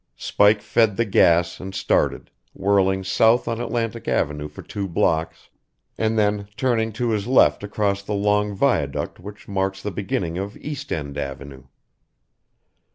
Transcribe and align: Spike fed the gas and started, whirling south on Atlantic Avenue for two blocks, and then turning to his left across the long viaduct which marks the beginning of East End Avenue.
Spike 0.17 0.63
fed 0.63 0.97
the 0.97 1.05
gas 1.05 1.59
and 1.59 1.75
started, 1.75 2.31
whirling 2.55 3.03
south 3.03 3.47
on 3.47 3.61
Atlantic 3.61 4.07
Avenue 4.07 4.47
for 4.47 4.63
two 4.63 4.87
blocks, 4.87 5.49
and 5.95 6.17
then 6.17 6.47
turning 6.57 6.91
to 6.93 7.09
his 7.11 7.27
left 7.27 7.63
across 7.63 8.01
the 8.01 8.15
long 8.15 8.55
viaduct 8.55 9.19
which 9.19 9.47
marks 9.47 9.79
the 9.83 9.91
beginning 9.91 10.39
of 10.39 10.57
East 10.57 10.91
End 10.91 11.19
Avenue. 11.19 11.65